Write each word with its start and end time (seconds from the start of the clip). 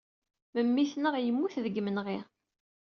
Memmi-tneɣ 0.53 1.15
yemmut 1.19 1.55
deg 1.63 1.73
yimenɣi. 1.77 2.19